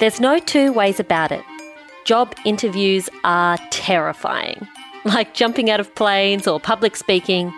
[0.00, 1.44] There's no two ways about it.
[2.04, 4.66] Job interviews are terrifying.
[5.04, 7.54] Like jumping out of planes or public speaking,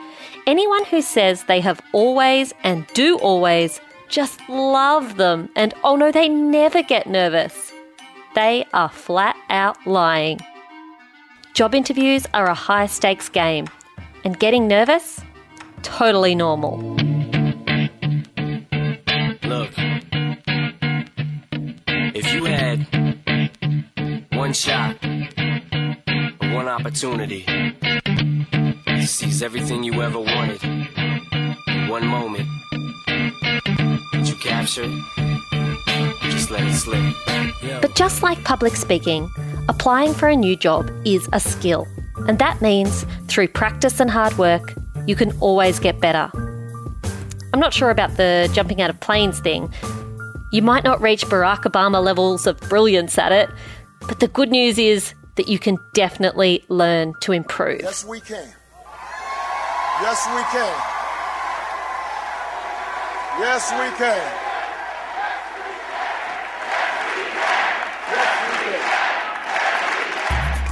[0.46, 6.12] anyone who says they have always and do always just love them and oh no,
[6.12, 7.72] they never get nervous.
[8.34, 10.38] They are flat out lying.
[11.54, 13.66] Job interviews are a high stakes game,
[14.24, 15.20] and getting nervous?
[15.82, 16.78] Totally normal.
[19.42, 19.72] Look,
[24.50, 24.96] one shot,
[26.52, 27.46] one opportunity
[29.06, 30.60] seize everything you ever wanted
[31.88, 32.48] one moment,
[34.10, 36.22] did you capture it?
[36.32, 37.14] Just let it slip.
[37.80, 39.30] But just like public speaking,
[39.68, 41.86] applying for a new job is a skill.
[42.26, 44.74] And that means through practice and hard work,
[45.06, 46.28] you can always get better.
[47.52, 49.72] I'm not sure about the jumping out of planes thing.
[50.50, 53.48] You might not reach Barack Obama levels of brilliance at it,
[54.06, 57.80] but the good news is that you can definitely learn to improve.
[57.82, 58.48] Yes, we can.
[60.02, 60.74] Yes, we can.
[63.40, 64.46] Yes, we can.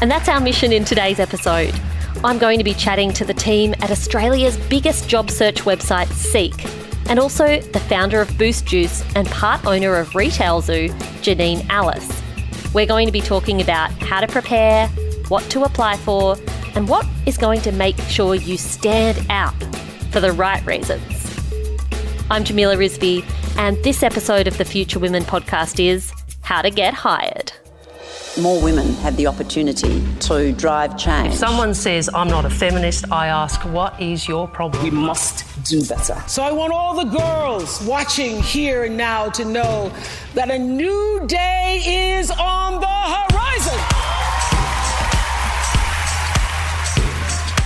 [0.01, 1.75] And that's our mission in today's episode.
[2.23, 6.55] I'm going to be chatting to the team at Australia's biggest job search website, Seek,
[7.09, 10.89] and also the founder of Boost Juice and part owner of Retail Zoo,
[11.23, 12.18] Janine Allis.
[12.75, 14.89] We're going to be talking about how to prepare,
[15.29, 16.37] what to apply for,
[16.75, 19.55] and what is going to make sure you stand out
[20.11, 21.03] for the right reasons.
[22.31, 23.25] I'm Jamila Rizvi,
[23.57, 27.53] and this episode of the Future Women podcast is How to Get Hired
[28.39, 31.29] more women have the opportunity to drive change.
[31.29, 34.83] If someone says, I'm not a feminist, I ask, what is your problem?
[34.83, 36.23] We must do better.
[36.27, 39.93] So I want all the girls watching here and now to know
[40.35, 41.83] that a new day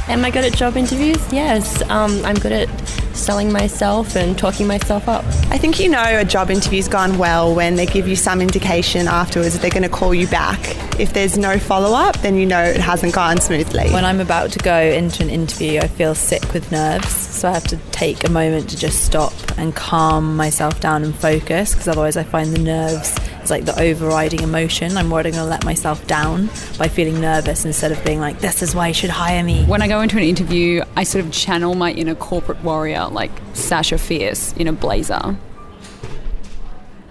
[0.08, 1.32] Am I good at job interviews?
[1.32, 1.80] Yes.
[1.88, 2.68] Um, I'm good at
[3.14, 5.24] selling myself and talking myself up.
[5.50, 9.06] I think you know a job interview's gone well when they give you some indication
[9.06, 10.58] afterwards that they're going to call you back.
[10.98, 13.90] If there's no follow up, then you know it hasn't gone smoothly.
[13.90, 17.52] When I'm about to go into an interview, I feel sick with nerves, so I
[17.52, 21.88] have to take a moment to just stop and calm myself down and focus because
[21.88, 24.96] otherwise I find the nerves it's like the overriding emotion.
[24.96, 26.46] I'm worried I'm going to let myself down
[26.78, 29.64] by feeling nervous instead of being like, this is why you should hire me.
[29.64, 33.32] When I go into an interview, I sort of channel my inner corporate warrior, like
[33.54, 35.36] Sasha Fierce in a blazer.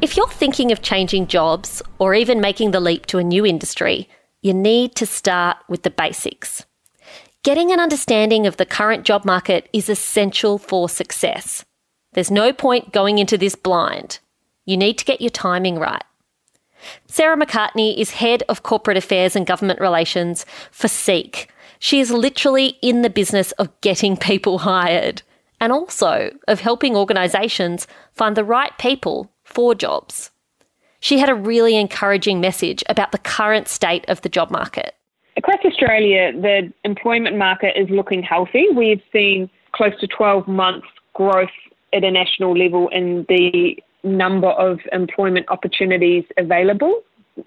[0.02, 4.08] If you're thinking of changing jobs or even making the leap to a new industry,
[4.42, 6.66] you need to start with the basics.
[7.44, 11.66] Getting an understanding of the current job market is essential for success.
[12.14, 14.20] There's no point going into this blind.
[14.66, 16.04] You need to get your timing right.
[17.08, 21.50] Sarah McCartney is Head of Corporate Affairs and Government Relations for Seek.
[21.80, 25.22] She is literally in the business of getting people hired
[25.60, 30.32] and also of helping organisations find the right people for jobs.
[31.00, 34.96] She had a really encouraging message about the current state of the job market.
[35.38, 38.66] Across Australia, the employment market is looking healthy.
[38.76, 41.50] We've seen close to 12 months growth
[41.94, 47.02] at a national level in the number of employment opportunities available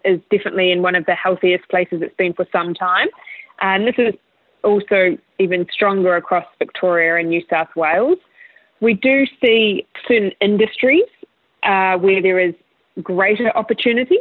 [0.04, 3.08] is definitely in one of the healthiest places it's been for some time.
[3.60, 4.14] And this is
[4.62, 8.18] also even stronger across Victoria and New South Wales.
[8.80, 11.04] We do see certain industries
[11.62, 12.54] uh, where there is
[13.02, 14.18] greater opportunity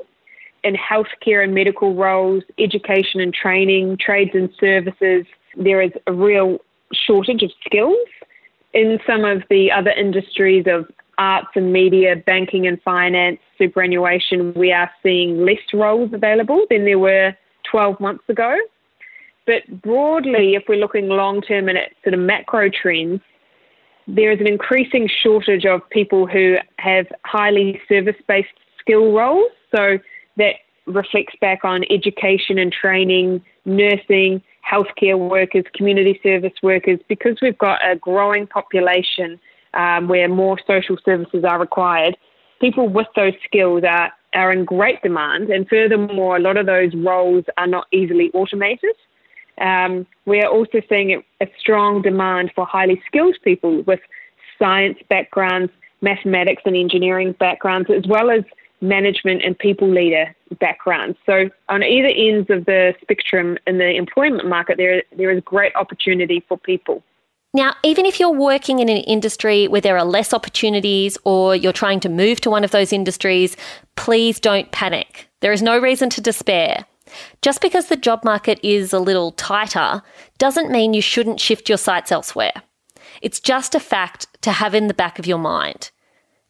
[0.64, 5.26] in healthcare and medical roles, education and training, trades and services.
[5.58, 6.60] There is a real
[6.94, 7.98] shortage of skills.
[8.74, 14.72] In some of the other industries of arts and media, banking and finance, superannuation, we
[14.72, 17.36] are seeing less roles available than there were
[17.70, 18.58] 12 months ago.
[19.46, 23.22] But broadly, if we're looking long term and at sort of macro trends,
[24.08, 28.50] there is an increasing shortage of people who have highly service based
[28.80, 29.52] skill roles.
[29.74, 30.00] So
[30.38, 30.56] that
[30.86, 37.80] reflects back on education and training, nursing, healthcare workers, community service workers, because we've got
[37.86, 39.40] a growing population
[39.74, 42.18] um, where more social services are required,
[42.60, 45.50] people with those skills are, are in great demand.
[45.50, 48.96] And furthermore, a lot of those roles are not easily automated.
[49.60, 54.00] Um, we are also seeing a, strong demand for highly skilled people with
[54.58, 55.72] science backgrounds,
[56.02, 58.44] mathematics and engineering backgrounds, as well as
[58.82, 61.18] management and people leader backgrounds.
[61.26, 65.76] So, on either ends of the spectrum in the employment market, there, there is great
[65.76, 67.04] opportunity for people.
[67.56, 71.72] Now, even if you're working in an industry where there are less opportunities or you're
[71.72, 73.56] trying to move to one of those industries,
[73.96, 75.28] please don't panic.
[75.42, 76.86] There is no reason to despair.
[77.44, 80.02] Just because the job market is a little tighter
[80.40, 82.54] doesn't mean you shouldn't shift your sights elsewhere.
[83.22, 85.92] It's just a fact to have in the back of your mind.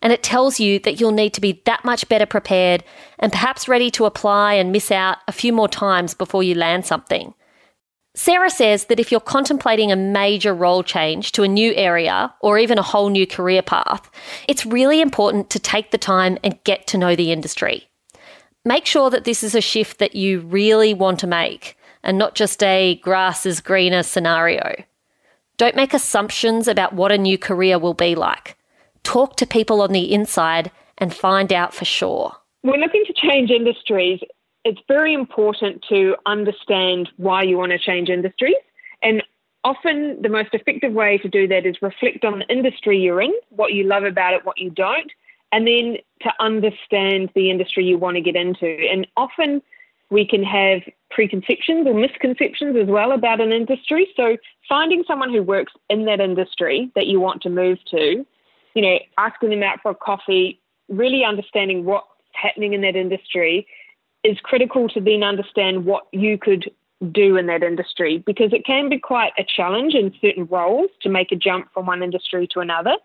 [0.01, 2.83] And it tells you that you'll need to be that much better prepared
[3.19, 6.85] and perhaps ready to apply and miss out a few more times before you land
[6.85, 7.33] something.
[8.15, 12.59] Sarah says that if you're contemplating a major role change to a new area or
[12.59, 14.09] even a whole new career path,
[14.47, 17.87] it's really important to take the time and get to know the industry.
[18.63, 22.35] Make sure that this is a shift that you really want to make and not
[22.35, 24.83] just a grass is greener scenario.
[25.57, 28.57] Don't make assumptions about what a new career will be like.
[29.03, 32.35] Talk to people on the inside and find out for sure.
[32.63, 34.19] We're looking to change industries
[34.63, 38.55] it's very important to understand why you want to change industries.
[39.01, 39.21] And
[39.63, 43.33] often the most effective way to do that is reflect on the industry you're in,
[43.49, 45.11] what you love about it, what you don't,
[45.51, 48.65] and then to understand the industry you want to get into.
[48.65, 49.61] And often
[50.09, 50.81] we can have
[51.11, 54.07] preconceptions or misconceptions as well about an industry.
[54.15, 54.37] So
[54.69, 58.25] finding someone who works in that industry that you want to move to,
[58.75, 63.67] you know, asking them out for a coffee, really understanding what's happening in that industry
[64.23, 66.71] is critical to then understand what you could
[67.11, 71.09] do in that industry because it can be quite a challenge in certain roles to
[71.09, 72.95] make a jump from one industry to another.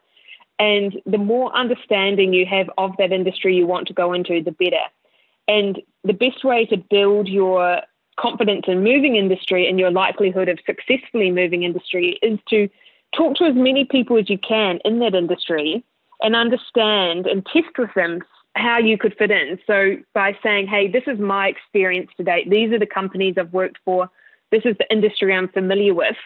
[0.58, 4.52] And the more understanding you have of that industry you want to go into, the
[4.52, 4.76] better.
[5.46, 7.80] And the best way to build your
[8.18, 12.68] confidence in moving industry and your likelihood of successfully moving industry is to
[13.14, 15.84] talk to as many people as you can in that industry
[16.20, 18.20] and understand and test with them
[18.54, 19.58] how you could fit in.
[19.66, 23.52] So by saying, hey, this is my experience to date, these are the companies I've
[23.52, 24.10] worked for,
[24.50, 26.16] this is the industry I'm familiar with.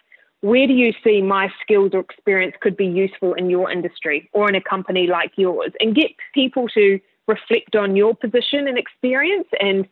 [0.41, 4.49] Where do you see my skills or experience could be useful in your industry or
[4.49, 5.73] in a company like yours?
[5.79, 6.99] And get people to
[7.29, 9.87] reflect on your position and experience and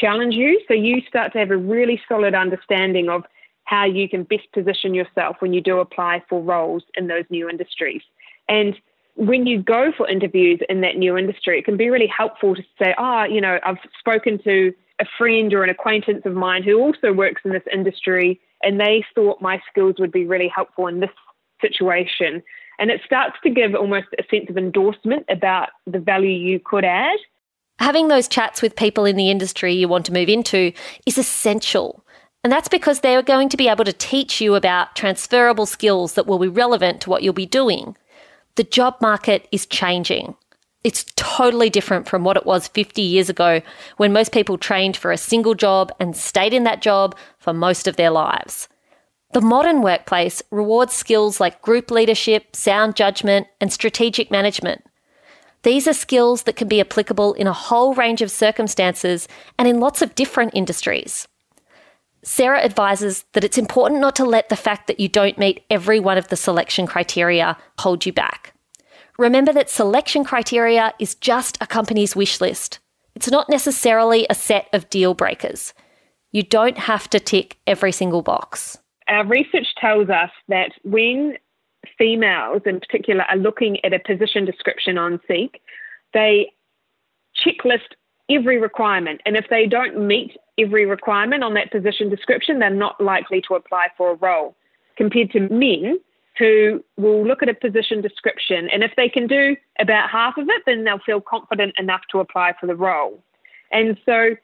[0.00, 3.24] challenge you so you start to have a really solid understanding of
[3.64, 7.48] how you can best position yourself when you do apply for roles in those new
[7.48, 8.02] industries.
[8.48, 8.76] And
[9.16, 12.62] when you go for interviews in that new industry, it can be really helpful to
[12.78, 16.78] say, oh, you know, I've spoken to a friend or an acquaintance of mine who
[16.78, 21.00] also works in this industry, and they thought my skills would be really helpful in
[21.00, 21.10] this
[21.60, 22.42] situation.
[22.78, 26.84] And it starts to give almost a sense of endorsement about the value you could
[26.84, 27.18] add.
[27.78, 30.72] Having those chats with people in the industry you want to move into
[31.06, 32.04] is essential.
[32.44, 36.26] And that's because they're going to be able to teach you about transferable skills that
[36.26, 37.96] will be relevant to what you'll be doing
[38.56, 40.34] the job market is changing.
[40.82, 43.60] It's totally different from what it was 50 years ago
[43.96, 47.88] when most people trained for a single job and stayed in that job for most
[47.88, 48.68] of their lives.
[49.32, 54.84] The modern workplace rewards skills like group leadership, sound judgment, and strategic management.
[55.62, 59.26] These are skills that can be applicable in a whole range of circumstances
[59.58, 61.26] and in lots of different industries.
[62.26, 66.00] Sarah advises that it's important not to let the fact that you don't meet every
[66.00, 68.52] one of the selection criteria hold you back.
[69.16, 72.80] Remember that selection criteria is just a company's wish list.
[73.14, 75.72] It's not necessarily a set of deal breakers.
[76.32, 78.76] You don't have to tick every single box.
[79.06, 81.36] Our research tells us that when
[81.96, 85.60] females in particular are looking at a position description on Seek,
[86.12, 86.50] they
[87.46, 87.94] checklist
[88.30, 89.20] every requirement.
[89.24, 93.54] And if they don't meet every requirement on that position description, they're not likely to
[93.54, 94.56] apply for a role
[94.96, 95.98] compared to men
[96.38, 100.48] who will look at a position description and if they can do about half of
[100.48, 103.22] it, then they'll feel confident enough to apply for the role.
[103.72, 104.36] And so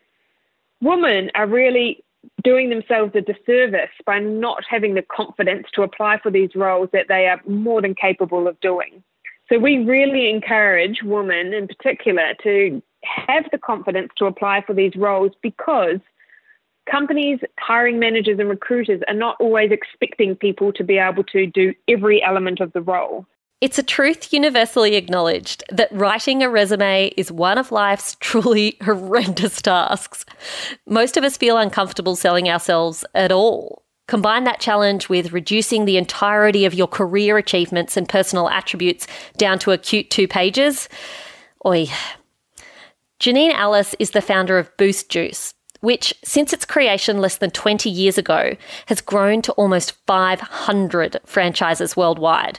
[0.81, 2.03] women are really
[2.43, 7.09] doing themselves a disservice by not having the confidence to apply for these roles that
[7.09, 9.03] they are more than capable of doing.
[9.49, 14.95] So we really encourage women in particular to have the confidence to apply for these
[14.97, 15.99] roles because
[16.91, 21.75] companies, hiring managers, and recruiters are not always expecting people to be able to do
[21.89, 23.27] every element of the role.
[23.61, 29.63] It's a truth universally acknowledged that writing a resume is one of life's truly horrendous
[29.63, 30.25] tasks.
[30.89, 33.85] Most of us feel uncomfortable selling ourselves at all.
[34.09, 39.07] Combine that challenge with reducing the entirety of your career achievements and personal attributes
[39.37, 40.89] down to a cute two pages.
[41.65, 41.87] Oi,
[43.23, 47.89] Janine Allis is the founder of Boost Juice, which, since its creation less than 20
[47.89, 52.59] years ago, has grown to almost 500 franchises worldwide.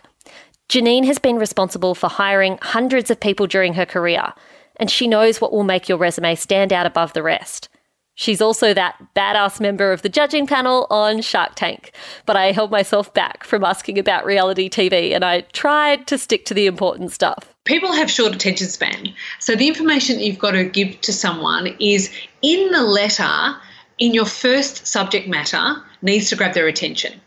[0.70, 4.32] Janine has been responsible for hiring hundreds of people during her career,
[4.78, 7.68] and she knows what will make your resume stand out above the rest.
[8.16, 11.92] She's also that badass member of the judging panel on Shark Tank.
[12.26, 16.46] But I held myself back from asking about reality TV and I tried to stick
[16.46, 17.53] to the important stuff.
[17.66, 19.14] People have short attention span.
[19.40, 23.56] So the information you've got to give to someone is in the letter,
[24.00, 27.22] in your first subject matter, needs to grab their attention.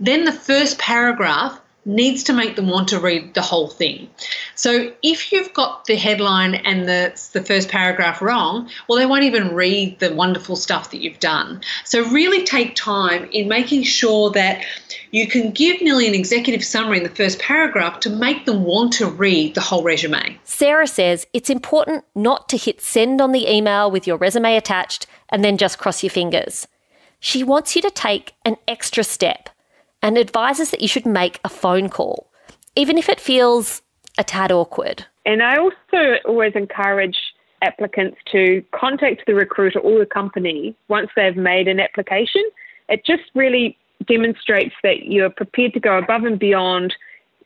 [0.00, 4.08] Then the first paragraph needs to make them want to read the whole thing.
[4.54, 9.24] So if you've got the headline and the, the first paragraph wrong, well, they won't
[9.24, 11.60] even read the wonderful stuff that you've done.
[11.84, 14.64] So really take time in making sure that
[15.12, 18.94] you can give nearly an executive summary in the first paragraph to make them want
[18.94, 20.38] to read the whole resume.
[20.44, 25.06] Sarah says it's important not to hit send on the email with your resume attached
[25.28, 26.66] and then just cross your fingers.
[27.20, 29.50] She wants you to take an extra step
[30.02, 32.30] and advises that you should make a phone call,
[32.74, 33.82] even if it feels
[34.16, 35.06] a tad awkward.
[35.26, 37.18] And I also always encourage
[37.60, 42.42] applicants to contact the recruiter or the company once they've made an application.
[42.88, 46.94] It just really demonstrates that you're prepared to go above and beyond.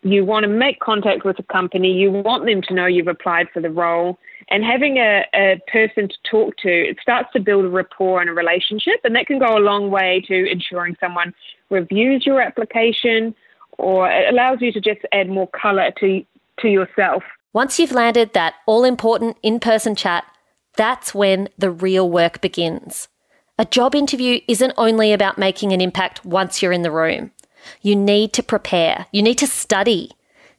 [0.02, 3.48] You want to make contact with the company, you want them to know you've applied
[3.52, 4.18] for the role.
[4.48, 8.30] And having a, a person to talk to, it starts to build a rapport and
[8.30, 11.34] a relationship, and that can go a long way to ensuring someone
[11.70, 13.34] reviews your application
[13.78, 16.24] or it allows you to just add more colour to,
[16.60, 17.22] to yourself.
[17.52, 20.24] Once you've landed that all important in person chat,
[20.76, 23.08] that's when the real work begins.
[23.58, 27.30] A job interview isn't only about making an impact once you're in the room.
[27.80, 30.10] You need to prepare, you need to study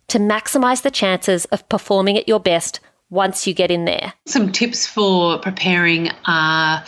[0.07, 4.13] to maximise the chances of performing at your best once you get in there.
[4.25, 6.83] Some tips for preparing are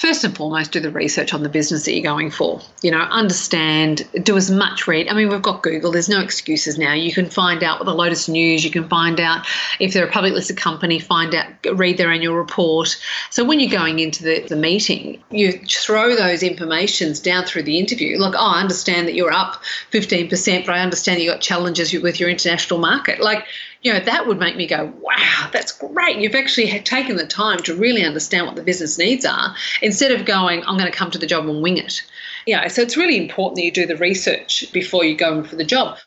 [0.00, 2.58] first and foremost, do the research on the business that you're going for.
[2.80, 5.08] You know, understand, do as much read.
[5.08, 6.94] I mean, we've got Google, there's no excuses now.
[6.94, 9.46] You can find out the Lotus News, you can find out
[9.78, 12.98] if they're a public listed company, find out, read their annual report.
[13.28, 17.78] So when you're going into the, the meeting, you throw those informations down through the
[17.78, 18.18] interview.
[18.18, 22.18] Like, oh, I understand that you're up 15%, but I understand you got challenges with
[22.18, 23.20] your international market.
[23.20, 23.44] Like,
[23.82, 26.18] you know, that would make me go, wow, that's great.
[26.18, 30.26] You've actually taken the time to really understand what the business needs are instead of
[30.26, 32.02] going, I'm going to come to the job and wing it.
[32.46, 35.56] Yeah, so it's really important that you do the research before you go in for
[35.56, 35.98] the job.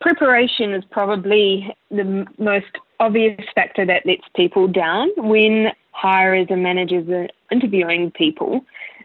[0.00, 2.66] Preparation is probably the most
[2.98, 8.64] obvious factor that lets people down when hirers and managers are interviewing people.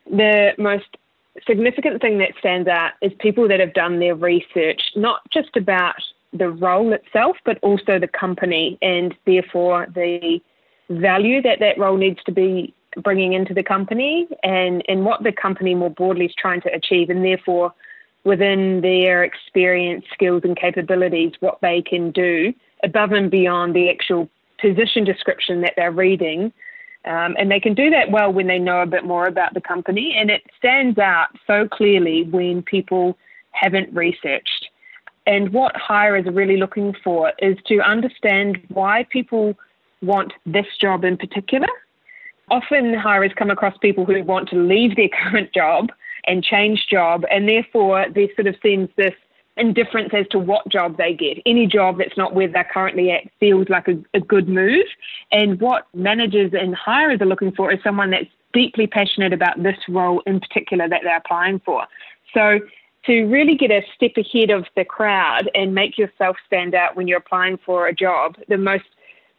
[0.10, 0.98] The most
[1.46, 5.96] significant thing that stands out is people that have done their research, not just about
[6.34, 10.40] the role itself, but also the company and therefore the
[10.90, 15.32] value that that role needs to be bringing into the company and, and what the
[15.32, 17.74] company more broadly is trying to achieve, and therefore
[18.24, 22.54] within their experience, skills, and capabilities, what they can do
[22.84, 24.30] above and beyond the actual
[24.60, 26.52] position description that they're reading.
[27.06, 29.62] Um, and they can do that well when they know a bit more about the
[29.62, 30.16] company.
[30.18, 33.18] And it stands out so clearly when people
[33.52, 34.68] haven't researched.
[35.28, 39.56] And what hirers are really looking for is to understand why people
[40.02, 41.68] want this job in particular.
[42.50, 45.90] Often hirers come across people who want to leave their current job
[46.26, 49.14] and change job, and therefore there sort of seems this
[49.58, 51.40] indifference as to what job they get.
[51.46, 54.86] Any job that's not where they're currently at feels like a, a good move.
[55.32, 59.78] And what managers and hirers are looking for is someone that's deeply passionate about this
[59.90, 61.86] role in particular that they're applying for.
[62.34, 62.60] So
[63.08, 67.08] to really get a step ahead of the crowd and make yourself stand out when
[67.08, 68.84] you're applying for a job, the most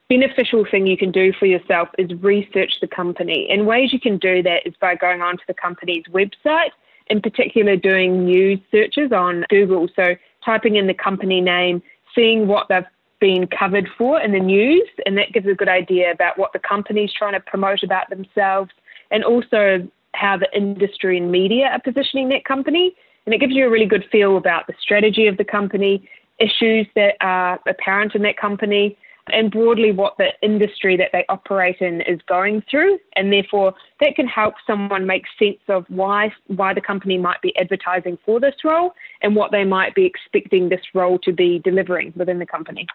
[0.09, 3.47] beneficial thing you can do for yourself is research the company.
[3.51, 6.71] And ways you can do that is by going onto the company's website,
[7.09, 9.89] in particular doing news searches on Google.
[9.95, 11.83] So typing in the company name,
[12.15, 12.85] seeing what they've
[13.21, 16.59] been covered for in the news, and that gives a good idea about what the
[16.59, 18.71] company's trying to promote about themselves
[19.11, 22.95] and also how the industry and media are positioning that company.
[23.29, 26.09] And it gives you a really good feel about the strategy of the company,
[26.39, 28.97] issues that are apparent in that company,
[29.31, 32.99] and broadly what the industry that they operate in is going through.
[33.17, 37.55] And therefore, that can help someone make sense of why, why the company might be
[37.59, 42.15] advertising for this role and what they might be expecting this role to be delivering
[42.17, 42.87] within the company.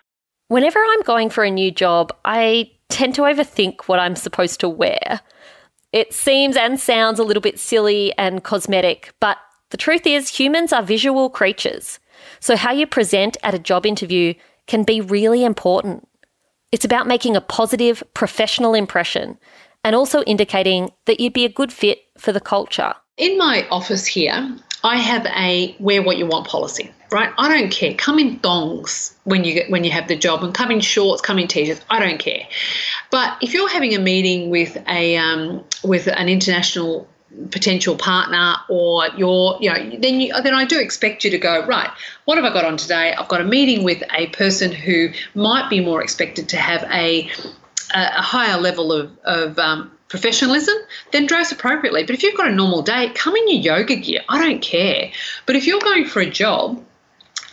[0.48, 4.68] Whenever I'm going for a new job, I tend to overthink what I'm supposed to
[4.68, 5.22] wear.
[5.92, 9.38] It seems and sounds a little bit silly and cosmetic, but
[9.74, 12.00] the truth is, humans are visual creatures.
[12.40, 14.36] So, how you present at a job interview
[14.68, 16.08] can be really important.
[16.72, 19.40] It's about making a positive, professional impression
[19.84, 22.94] and also indicating that you'd be a good fit for the culture.
[23.18, 27.34] In my office here, I have a wear what you want policy, right?
[27.40, 27.96] I don't care.
[27.96, 31.20] Come in thongs when you get when you have the job, and come in shorts,
[31.20, 31.82] come in t-shirts.
[31.90, 32.48] I don't care.
[33.10, 37.08] But if you're having a meeting with a um, with an international
[37.52, 41.66] potential partner or you're you know then you then I do expect you to go
[41.66, 41.90] right
[42.26, 45.70] what have I got on today I've got a meeting with a person who might
[45.70, 47.30] be more expected to have a
[47.94, 50.76] a higher level of, of um, professionalism,
[51.12, 52.04] then dress appropriately.
[52.04, 54.22] But if you've got a normal day, come in your yoga gear.
[54.30, 55.12] I don't care.
[55.46, 56.84] But if you're going for a job,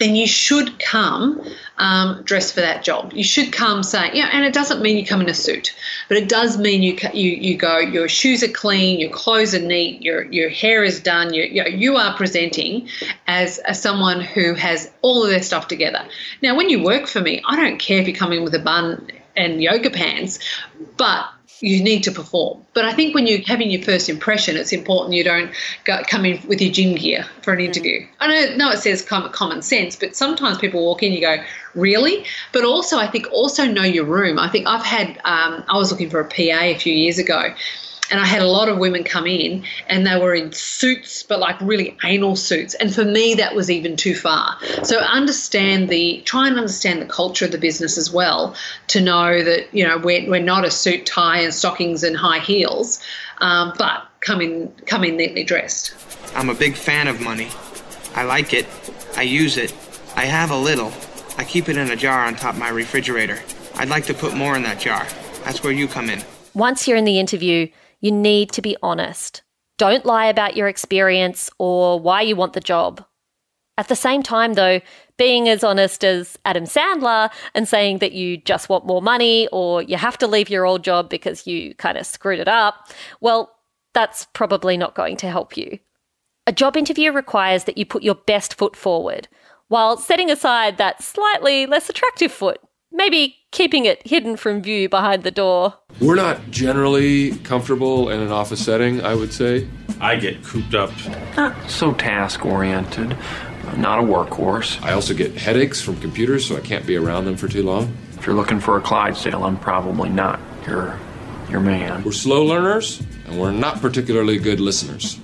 [0.01, 1.41] then you should come
[1.77, 3.13] um, dressed for that job.
[3.13, 5.75] You should come saying, yeah, and it doesn't mean you come in a suit,
[6.09, 7.79] but it does mean you you you go.
[7.79, 11.33] Your shoes are clean, your clothes are neat, your your hair is done.
[11.35, 12.89] You you, know, you are presenting
[13.27, 16.05] as, as someone who has all of their stuff together.
[16.43, 18.59] Now, when you work for me, I don't care if you come in with a
[18.59, 20.39] bun and yoga pants,
[20.97, 21.27] but
[21.61, 22.65] you need to perform.
[22.73, 25.53] But I think when you're having your first impression, it's important you don't
[25.85, 27.67] go, come in with your gym gear for an mm.
[27.67, 28.07] interview.
[28.19, 31.37] I know, no, it says common sense, but sometimes people walk in, you go,
[31.75, 32.25] really?
[32.53, 34.39] But also, I think also know your room.
[34.39, 37.55] I think I've had, um, I was looking for a PA a few years ago,
[38.11, 41.39] and I had a lot of women come in and they were in suits, but
[41.39, 42.75] like really anal suits.
[42.75, 44.57] And for me, that was even too far.
[44.83, 48.55] So understand the, try and understand the culture of the business as well
[48.89, 52.41] to know that, you know, we're, we're not a suit, tie, and stockings and high
[52.41, 53.01] heels,
[53.39, 55.95] um, but come in, come in neatly dressed.
[56.35, 57.49] I'm a big fan of money.
[58.15, 58.67] I like it.
[59.17, 59.75] I use it.
[60.17, 60.93] I have a little.
[61.39, 63.39] I keep it in a jar on top of my refrigerator.
[63.77, 65.07] I'd like to put more in that jar.
[65.45, 66.23] That's where you come in.
[66.55, 67.69] Once you're in the interview,
[68.01, 69.43] you need to be honest.
[69.79, 73.05] Don't lie about your experience or why you want the job.
[73.79, 74.81] At the same time, though,
[75.17, 79.83] being as honest as Adam Sandler and saying that you just want more money or
[79.83, 82.89] you have to leave your old job because you kind of screwed it up,
[83.21, 83.55] well,
[83.95, 85.79] that's probably not going to help you.
[86.47, 89.29] A job interview requires that you put your best foot forward
[89.69, 92.61] while setting aside that slightly less attractive foot
[92.93, 95.75] maybe keeping it hidden from view behind the door.
[96.01, 99.69] We're not generally comfortable in an office setting, I would say.
[100.01, 100.93] I get cooped up.
[101.37, 103.17] Not so task oriented,
[103.77, 104.81] not a workhorse.
[104.83, 107.95] I also get headaches from computers, so I can't be around them for too long.
[108.17, 110.99] If you're looking for a Clydesdale, I'm probably not your,
[111.49, 112.03] your man.
[112.05, 115.19] We're slow learners, and we're not particularly good listeners.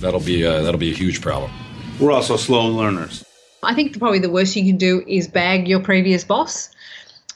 [0.00, 1.50] That'll be a, that'll be a huge problem.
[1.98, 3.24] We're also slow learners.
[3.62, 6.70] I think probably the worst you can do is bag your previous boss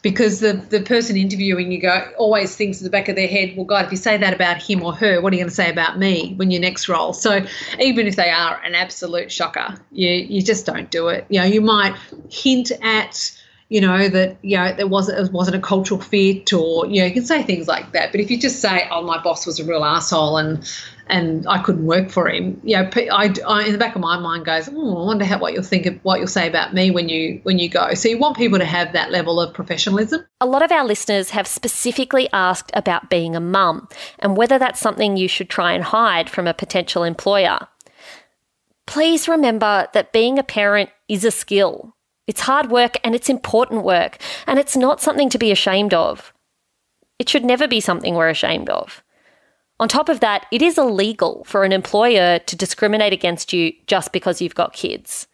[0.05, 3.55] because the, the person interviewing you go always thinks in the back of their head,
[3.57, 5.55] well, God, if you say that about him or her, what are you going to
[5.55, 7.15] say about me when your next role?
[7.15, 7.43] So
[7.81, 11.25] even if they are an absolute shocker, you you just don't do it.
[11.31, 11.97] You know, you might
[12.31, 13.33] hint at
[13.75, 17.07] you know that you know there wasn't it wasn't a cultural fit or you know
[17.07, 19.59] you can say things like that but if you just say oh my boss was
[19.59, 20.65] a real asshole and
[21.07, 22.59] and I couldn't work for him.
[22.65, 25.39] You know, I, I in the back of my mind goes, oh, I wonder how,
[25.39, 27.93] what you'll think of what you'll say about me when you when you go.
[27.93, 30.25] So you want people to have that level of professionalism.
[30.41, 33.87] A lot of our listeners have specifically asked about being a mum
[34.19, 37.59] and whether that's something you should try and hide from a potential employer.
[38.87, 41.94] Please remember that being a parent is a skill.
[42.27, 46.33] It's hard work and it's important work, and it's not something to be ashamed of.
[47.19, 49.03] It should never be something we're ashamed of.
[49.81, 54.13] On top of that, it is illegal for an employer to discriminate against you just
[54.13, 55.27] because you've got kids.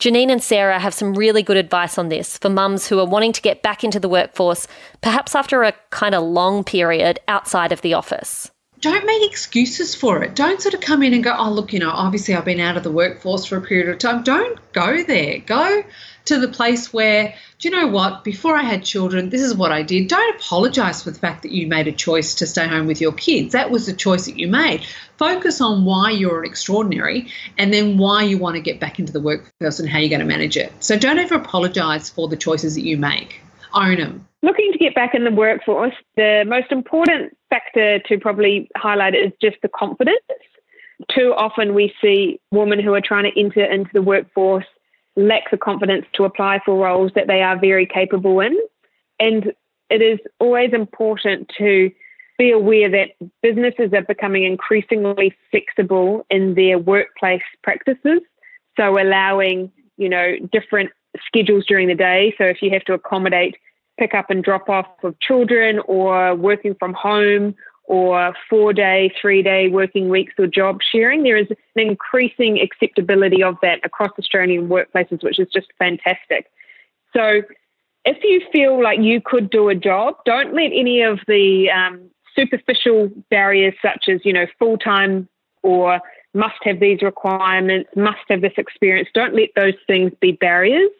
[0.00, 3.32] Janine and Sarah have some really good advice on this for mums who are wanting
[3.32, 4.66] to get back into the workforce,
[5.02, 8.50] perhaps after a kind of long period outside of the office.
[8.80, 10.34] Don't make excuses for it.
[10.34, 12.76] Don't sort of come in and go, oh, look, you know, obviously I've been out
[12.76, 14.24] of the workforce for a period of time.
[14.24, 15.38] Don't go there.
[15.38, 15.84] Go
[16.24, 18.24] to the place where, do you know what?
[18.24, 20.08] Before I had children, this is what I did.
[20.08, 23.12] Don't apologize for the fact that you made a choice to stay home with your
[23.12, 23.52] kids.
[23.52, 24.86] That was the choice that you made.
[25.18, 29.20] Focus on why you're extraordinary and then why you want to get back into the
[29.20, 30.72] workforce and how you're going to manage it.
[30.80, 33.40] So don't ever apologize for the choices that you make.
[33.74, 34.28] Own them.
[34.42, 39.32] Looking to get back in the workforce, the most important factor to probably highlight is
[39.40, 40.18] just the confidence.
[41.10, 44.66] Too often we see women who are trying to enter into the workforce
[45.16, 48.56] lack the confidence to apply for roles that they are very capable in.
[49.20, 49.52] And
[49.90, 51.90] it is always important to
[52.36, 53.10] be aware that
[53.42, 58.20] businesses are becoming increasingly flexible in their workplace practices.
[58.76, 60.90] So allowing, you know, different
[61.24, 62.34] schedules during the day.
[62.36, 63.56] So if you have to accommodate
[63.98, 67.54] pick up and drop off of children or working from home
[67.86, 71.22] or four day, three day working weeks or job sharing.
[71.22, 76.50] There is an increasing acceptability of that across Australian workplaces, which is just fantastic.
[77.14, 77.42] So,
[78.06, 82.10] if you feel like you could do a job, don't let any of the um,
[82.36, 85.28] superficial barriers, such as you know full time
[85.62, 86.00] or
[86.34, 89.08] must have these requirements, must have this experience.
[89.14, 90.90] Don't let those things be barriers.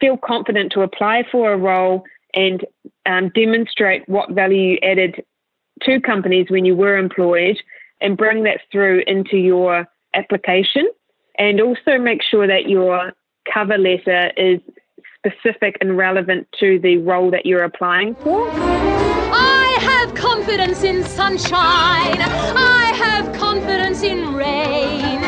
[0.00, 2.64] Feel confident to apply for a role and
[3.06, 5.24] um, demonstrate what value you added
[5.82, 7.58] to companies when you were employed
[8.00, 10.88] and bring that through into your application.
[11.38, 13.12] And also make sure that your
[13.52, 14.60] cover letter is
[15.16, 18.48] specific and relevant to the role that you're applying for.
[18.50, 22.20] I have confidence in sunshine.
[22.20, 25.18] I have confidence in rain.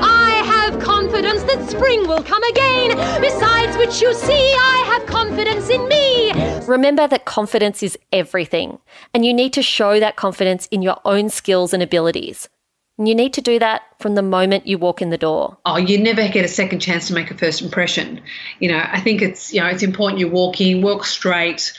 [0.00, 2.96] I have confidence that spring will come again.
[3.20, 6.32] Besides which, you see, I have confidence in me.
[6.66, 8.80] Remember that confidence is everything,
[9.14, 12.48] and you need to show that confidence in your own skills and abilities.
[12.98, 15.56] And you need to do that from the moment you walk in the door.
[15.64, 18.20] Oh, you never get a second chance to make a first impression.
[18.58, 21.72] You know, I think it's you know it's important you walk in, walk straight,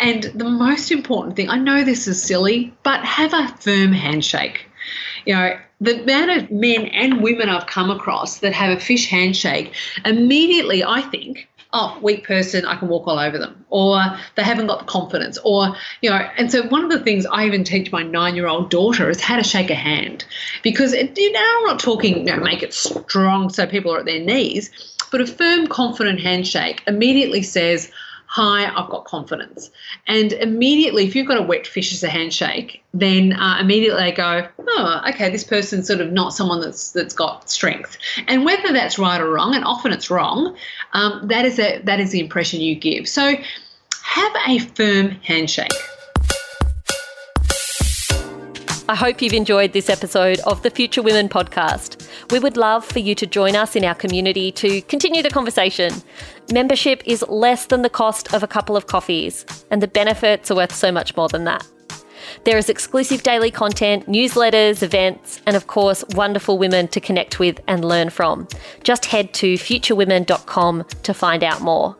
[0.00, 1.50] and the most important thing.
[1.50, 4.70] I know this is silly, but have a firm handshake.
[5.26, 9.10] You know, the amount of men and women I've come across that have a fish
[9.10, 9.74] handshake,
[10.06, 14.02] immediately I think oh, weak person, I can walk all over them, or
[14.36, 17.44] they haven't got the confidence, or, you know, and so one of the things I
[17.46, 20.24] even teach my nine year old daughter is how to shake a hand.
[20.62, 23.98] Because, it, you know, I'm not talking, you know, make it strong so people are
[23.98, 24.70] at their knees,
[25.10, 27.90] but a firm, confident handshake immediately says,
[28.28, 29.70] hi, I've got confidence.
[30.06, 34.12] And immediately, if you've got a wet fish as a handshake, then uh, immediately they
[34.12, 37.96] go, oh, okay, this person's sort of not someone that's that's got strength.
[38.28, 40.56] And whether that's right or wrong, and often it's wrong,
[40.92, 43.08] um, that is a, that is the impression you give.
[43.08, 43.34] So
[44.02, 45.72] have a firm handshake.
[48.90, 52.08] I hope you've enjoyed this episode of the Future Women podcast.
[52.30, 55.92] We would love for you to join us in our community to continue the conversation.
[56.54, 60.54] Membership is less than the cost of a couple of coffees, and the benefits are
[60.54, 61.66] worth so much more than that.
[62.44, 67.60] There is exclusive daily content, newsletters, events, and of course, wonderful women to connect with
[67.68, 68.48] and learn from.
[68.84, 71.94] Just head to futurewomen.com to find out more.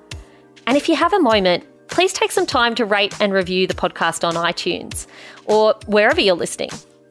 [0.66, 3.74] And if you have a moment, please take some time to rate and review the
[3.74, 5.06] podcast on iTunes
[5.46, 6.70] or wherever you're listening.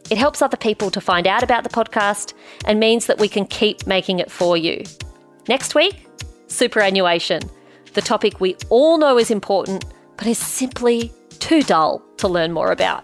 [0.09, 2.33] It helps other people to find out about the podcast
[2.65, 4.83] and means that we can keep making it for you.
[5.49, 6.07] Next week,
[6.47, 7.41] superannuation,
[7.93, 9.85] the topic we all know is important,
[10.17, 13.03] but is simply too dull to learn more about.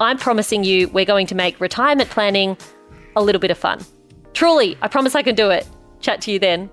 [0.00, 2.56] I'm promising you we're going to make retirement planning
[3.14, 3.80] a little bit of fun.
[4.34, 5.66] Truly, I promise I can do it.
[6.00, 6.68] Chat to you then.